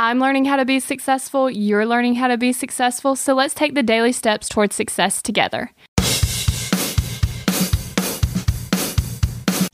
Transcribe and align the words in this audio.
I'm 0.00 0.20
learning 0.20 0.44
how 0.44 0.54
to 0.54 0.64
be 0.64 0.78
successful, 0.78 1.50
you're 1.50 1.84
learning 1.84 2.14
how 2.14 2.28
to 2.28 2.38
be 2.38 2.52
successful, 2.52 3.16
so 3.16 3.34
let's 3.34 3.52
take 3.52 3.74
the 3.74 3.82
daily 3.82 4.12
steps 4.12 4.48
towards 4.48 4.76
success 4.76 5.20
together. 5.20 5.72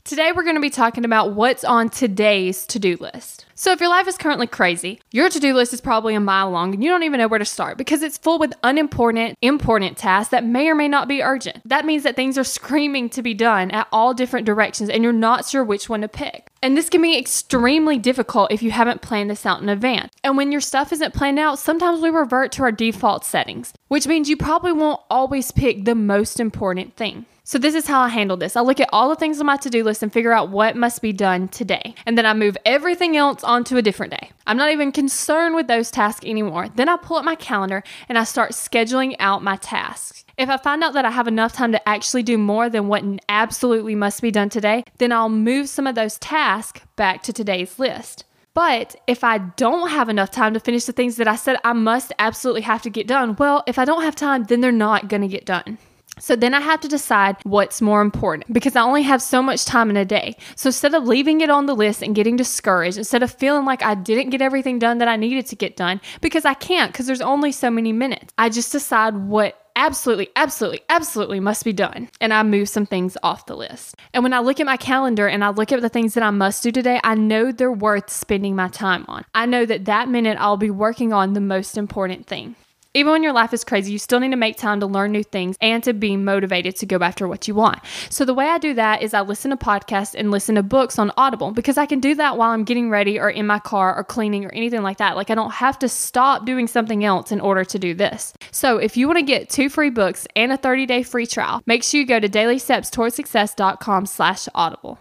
Today, 0.03 0.31
we're 0.31 0.43
going 0.43 0.55
to 0.55 0.61
be 0.61 0.71
talking 0.71 1.05
about 1.05 1.33
what's 1.33 1.63
on 1.63 1.89
today's 1.89 2.65
to 2.67 2.79
do 2.79 2.97
list. 2.99 3.45
So, 3.53 3.71
if 3.71 3.79
your 3.79 3.89
life 3.89 4.07
is 4.07 4.17
currently 4.17 4.47
crazy, 4.47 4.99
your 5.11 5.29
to 5.29 5.39
do 5.39 5.53
list 5.53 5.73
is 5.73 5.81
probably 5.81 6.15
a 6.15 6.19
mile 6.19 6.49
long 6.49 6.73
and 6.73 6.83
you 6.83 6.89
don't 6.89 7.03
even 7.03 7.19
know 7.19 7.27
where 7.27 7.37
to 7.37 7.45
start 7.45 7.77
because 7.77 8.01
it's 8.01 8.17
full 8.17 8.39
with 8.39 8.53
unimportant, 8.63 9.37
important 9.41 9.97
tasks 9.97 10.31
that 10.31 10.45
may 10.45 10.69
or 10.69 10.75
may 10.75 10.87
not 10.87 11.07
be 11.07 11.21
urgent. 11.21 11.61
That 11.65 11.85
means 11.85 12.03
that 12.03 12.15
things 12.15 12.37
are 12.37 12.43
screaming 12.43 13.09
to 13.09 13.21
be 13.21 13.33
done 13.33 13.69
at 13.71 13.87
all 13.91 14.13
different 14.13 14.45
directions 14.45 14.89
and 14.89 15.03
you're 15.03 15.13
not 15.13 15.45
sure 15.45 15.63
which 15.63 15.87
one 15.87 16.01
to 16.01 16.07
pick. 16.07 16.49
And 16.65 16.75
this 16.75 16.89
can 16.89 17.03
be 17.03 17.15
extremely 17.15 17.99
difficult 17.99 18.51
if 18.51 18.63
you 18.63 18.71
haven't 18.71 19.03
planned 19.03 19.29
this 19.29 19.45
out 19.45 19.61
in 19.61 19.69
advance. 19.69 20.11
And 20.23 20.35
when 20.35 20.51
your 20.51 20.61
stuff 20.61 20.91
isn't 20.91 21.13
planned 21.13 21.37
out, 21.37 21.59
sometimes 21.59 22.01
we 22.01 22.09
revert 22.09 22.51
to 22.53 22.63
our 22.63 22.71
default 22.71 23.23
settings, 23.23 23.71
which 23.87 24.07
means 24.07 24.31
you 24.31 24.35
probably 24.35 24.73
won't 24.73 24.99
always 25.07 25.51
pick 25.51 25.85
the 25.85 25.93
most 25.93 26.39
important 26.39 26.95
thing. 26.95 27.27
So, 27.47 27.59
this 27.59 27.75
is 27.75 27.85
how 27.85 28.01
I 28.01 28.09
handle 28.09 28.37
this. 28.37 28.55
I 28.55 28.61
look 28.61 28.79
at 28.79 28.89
all 28.91 29.07
the 29.07 29.15
things 29.15 29.39
on 29.39 29.45
my 29.45 29.55
to 29.57 29.69
do 29.69 29.83
list 29.83 30.01
and 30.01 30.11
figure 30.11 30.33
out 30.33 30.49
what 30.49 30.75
must 30.75 30.99
be 30.99 31.13
done 31.13 31.47
today. 31.47 31.93
And 32.07 32.17
then 32.17 32.25
I 32.25 32.33
move 32.33 32.57
everything 32.65 33.15
else 33.15 33.43
onto 33.43 33.77
a 33.77 33.83
different 33.83 34.13
day. 34.13 34.31
I'm 34.47 34.57
not 34.57 34.71
even 34.71 34.91
concerned 34.91 35.53
with 35.53 35.67
those 35.67 35.91
tasks 35.91 36.25
anymore. 36.25 36.69
Then 36.69 36.89
I 36.89 36.97
pull 36.97 37.17
up 37.17 37.23
my 37.23 37.35
calendar 37.35 37.83
and 38.09 38.17
I 38.17 38.23
start 38.23 38.53
scheduling 38.53 39.15
out 39.19 39.43
my 39.43 39.57
tasks. 39.57 40.25
If 40.39 40.49
I 40.49 40.57
find 40.57 40.83
out 40.83 40.93
that 40.93 41.05
I 41.05 41.11
have 41.11 41.27
enough 41.27 41.53
time 41.53 41.71
to 41.73 41.87
actually 41.87 42.23
do 42.23 42.39
more 42.39 42.67
than 42.67 42.87
what 42.87 43.03
absolutely 43.29 43.93
must 43.93 44.23
be 44.23 44.31
done 44.31 44.49
today, 44.49 44.83
then 44.97 45.11
I'll 45.11 45.29
move 45.29 45.69
some 45.69 45.85
of 45.85 45.93
those 45.93 46.17
tasks 46.17 46.81
back 46.95 47.21
to 47.23 47.31
today's 47.31 47.77
list. 47.77 48.25
But 48.55 48.95
if 49.05 49.23
I 49.23 49.37
don't 49.37 49.89
have 49.89 50.09
enough 50.09 50.31
time 50.31 50.55
to 50.55 50.59
finish 50.59 50.85
the 50.85 50.93
things 50.93 51.17
that 51.17 51.27
I 51.27 51.35
said 51.35 51.59
I 51.63 51.73
must 51.73 52.11
absolutely 52.17 52.63
have 52.63 52.81
to 52.81 52.89
get 52.89 53.05
done, 53.05 53.35
well, 53.37 53.63
if 53.67 53.77
I 53.77 53.85
don't 53.85 54.01
have 54.01 54.15
time, 54.15 54.45
then 54.45 54.61
they're 54.61 54.71
not 54.71 55.09
going 55.09 55.21
to 55.21 55.27
get 55.27 55.45
done. 55.45 55.77
So 56.19 56.35
then 56.35 56.53
I 56.53 56.61
have 56.61 56.81
to 56.81 56.87
decide 56.87 57.37
what's 57.43 57.81
more 57.81 58.01
important 58.01 58.51
because 58.53 58.75
I 58.75 58.81
only 58.81 59.03
have 59.03 59.21
so 59.21 59.41
much 59.41 59.65
time 59.65 59.89
in 59.89 59.97
a 59.97 60.05
day. 60.05 60.35
So 60.55 60.67
instead 60.67 60.93
of 60.93 61.03
leaving 61.05 61.41
it 61.41 61.49
on 61.49 61.65
the 61.65 61.75
list 61.75 62.01
and 62.01 62.15
getting 62.15 62.35
discouraged, 62.35 62.97
instead 62.97 63.23
of 63.23 63.31
feeling 63.31 63.65
like 63.65 63.83
I 63.83 63.95
didn't 63.95 64.29
get 64.29 64.41
everything 64.41 64.79
done 64.79 64.99
that 64.99 65.07
I 65.07 65.15
needed 65.15 65.45
to 65.47 65.55
get 65.55 65.75
done 65.75 66.01
because 66.21 66.45
I 66.45 66.53
can't 66.53 66.91
because 66.91 67.07
there's 67.07 67.21
only 67.21 67.51
so 67.51 67.69
many 67.69 67.91
minutes, 67.91 68.33
I 68.37 68.49
just 68.49 68.71
decide 68.71 69.15
what 69.15 69.59
absolutely, 69.75 70.29
absolutely, 70.35 70.81
absolutely 70.89 71.39
must 71.39 71.65
be 71.65 71.73
done. 71.73 72.09
And 72.21 72.33
I 72.33 72.43
move 72.43 72.69
some 72.69 72.85
things 72.85 73.17
off 73.21 73.45
the 73.45 73.55
list. 73.55 73.95
And 74.13 74.23
when 74.23 74.33
I 74.33 74.39
look 74.39 74.59
at 74.59 74.65
my 74.65 74.77
calendar 74.77 75.27
and 75.27 75.43
I 75.43 75.49
look 75.49 75.71
at 75.71 75.81
the 75.81 75.89
things 75.89 76.13
that 76.13 76.23
I 76.23 76.31
must 76.31 76.63
do 76.63 76.71
today, 76.71 76.99
I 77.03 77.15
know 77.15 77.51
they're 77.51 77.71
worth 77.71 78.09
spending 78.09 78.55
my 78.55 78.69
time 78.69 79.05
on. 79.07 79.25
I 79.35 79.45
know 79.45 79.65
that 79.65 79.85
that 79.85 80.09
minute 80.09 80.37
I'll 80.39 80.57
be 80.57 80.71
working 80.71 81.13
on 81.13 81.33
the 81.33 81.41
most 81.41 81.77
important 81.77 82.25
thing. 82.25 82.55
Even 82.95 83.11
when 83.11 83.23
your 83.23 83.33
life 83.33 83.53
is 83.53 83.65
crazy, 83.65 83.91
you 83.91 83.99
still 83.99 84.21
need 84.21 84.31
to 84.31 84.37
make 84.37 84.55
time 84.55 84.79
to 84.79 84.85
learn 84.85 85.11
new 85.11 85.21
things 85.21 85.57
and 85.59 85.83
to 85.83 85.91
be 85.91 86.15
motivated 86.15 86.77
to 86.77 86.85
go 86.85 86.97
after 86.99 87.27
what 87.27 87.45
you 87.45 87.53
want. 87.53 87.79
So, 88.09 88.23
the 88.23 88.33
way 88.33 88.47
I 88.47 88.57
do 88.57 88.73
that 88.73 89.01
is 89.01 89.13
I 89.13 89.19
listen 89.19 89.51
to 89.51 89.57
podcasts 89.57 90.15
and 90.17 90.31
listen 90.31 90.55
to 90.55 90.63
books 90.63 90.97
on 90.97 91.11
Audible 91.17 91.51
because 91.51 91.77
I 91.77 91.85
can 91.85 91.99
do 91.99 92.15
that 92.15 92.37
while 92.37 92.51
I'm 92.51 92.63
getting 92.63 92.89
ready 92.89 93.19
or 93.19 93.29
in 93.29 93.45
my 93.45 93.59
car 93.59 93.93
or 93.93 94.05
cleaning 94.05 94.45
or 94.45 94.49
anything 94.53 94.81
like 94.81 94.95
that. 94.99 95.17
Like, 95.17 95.29
I 95.29 95.35
don't 95.35 95.51
have 95.51 95.77
to 95.79 95.89
stop 95.89 96.45
doing 96.45 96.67
something 96.67 97.03
else 97.03 97.33
in 97.33 97.41
order 97.41 97.65
to 97.65 97.77
do 97.77 97.93
this. 97.93 98.31
So, 98.51 98.77
if 98.77 98.95
you 98.95 99.07
want 99.07 99.19
to 99.19 99.25
get 99.25 99.49
two 99.49 99.67
free 99.67 99.89
books 99.89 100.25
and 100.33 100.53
a 100.53 100.57
30 100.57 100.85
day 100.85 101.03
free 101.03 101.27
trial, 101.27 101.61
make 101.65 101.83
sure 101.83 101.99
you 101.99 102.07
go 102.07 102.21
to 102.21 102.29
dailystepstowardsuccess.com 102.29 104.05
slash 104.05 104.47
audible. 104.55 104.99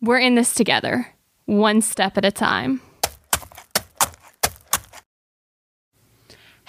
We're 0.00 0.20
in 0.20 0.36
this 0.36 0.54
together, 0.54 1.08
one 1.46 1.82
step 1.82 2.16
at 2.16 2.24
a 2.24 2.30
time. 2.30 2.80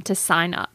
to 0.00 0.14
sign 0.14 0.54
up. 0.54 0.73